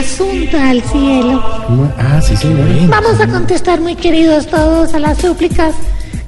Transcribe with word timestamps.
Asunto 0.00 0.56
al 0.56 0.82
cielo. 0.82 1.42
Ah, 1.98 2.22
sí, 2.22 2.34
sí, 2.34 2.48
bueno. 2.48 2.88
Vamos 2.88 3.20
a 3.20 3.28
contestar, 3.28 3.82
muy 3.82 3.94
queridos 3.94 4.46
todos, 4.46 4.94
a 4.94 4.98
las 4.98 5.18
súplicas. 5.18 5.74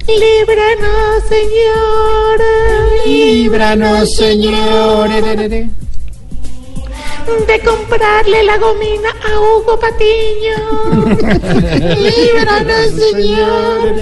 Líbranos, 0.05 1.23
Señor. 1.27 2.39
Líbranos, 3.03 4.15
Señor. 4.15 5.09
De 7.47 7.59
comprarle 7.65 8.43
la 8.43 8.59
gomina 8.59 9.09
a 9.09 9.39
Hugo 9.39 9.79
Patiño. 9.79 10.55
Líbranos, 11.97 12.91
Señor. 12.91 13.95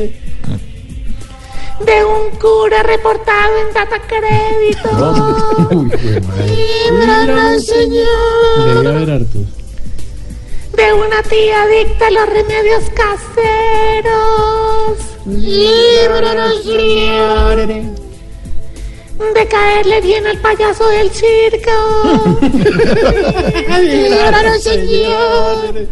De 1.85 2.03
un 2.03 2.38
cura 2.41 2.84
reportado 2.84 3.57
en 3.57 3.73
data 3.73 4.01
crédito. 4.05 4.90
Líbranos, 6.90 7.65
Señor. 7.65 9.21
De 10.82 10.93
una 10.93 11.21
tía 11.21 11.62
adicta 11.62 12.07
a 12.07 12.10
los 12.10 12.27
remedios 12.27 12.84
caseros. 12.96 14.07
Líbranos, 15.27 16.63
Señor. 16.63 17.68
De 19.35 19.48
caerle 19.48 20.01
bien 20.01 20.26
al 20.26 20.40
payaso 20.40 20.88
del 20.90 21.12
circo. 21.12 21.70
Líbranos, 23.79 24.63
Señor. 24.63 25.88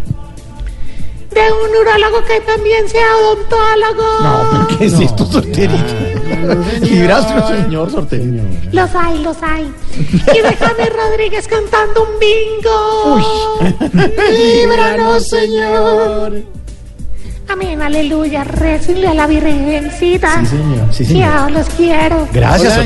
Un 1.51 1.75
urólogo 1.81 2.23
que 2.25 2.39
también 2.41 2.87
sea 2.87 3.05
odontólogo. 3.17 4.19
No, 4.21 4.49
pero 4.51 4.77
¿qué 4.77 4.85
es 4.85 4.99
esto, 4.99 5.25
sorterito? 5.25 5.93
Librazo, 6.81 7.47
señor 7.63 7.91
sorteño. 7.91 8.43
Los 8.71 8.93
hay, 8.95 9.23
los 9.23 9.37
hay. 9.41 9.71
Y 9.97 10.41
de 10.41 10.55
James 10.55 10.93
Rodríguez 10.95 11.47
cantando 11.47 12.03
un 12.03 12.19
bingo. 12.19 13.19
Líbranos, 14.31 15.27
Señor. 15.27 16.43
Amén, 17.51 17.81
aleluya. 17.81 18.43
Récenle 18.43 19.07
a 19.07 19.13
la 19.15 19.25
Virgencita. 19.25 20.39
Sí, 20.41 20.45
señor. 20.45 20.93
Sí, 20.93 21.05
señor. 21.05 21.21
Ya 21.21 21.49
los 21.49 21.69
quiero. 21.69 22.27
Gracias. 22.31 22.77